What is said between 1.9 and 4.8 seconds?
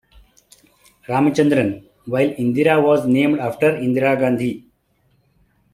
while Indira was named after Indira Gandhi.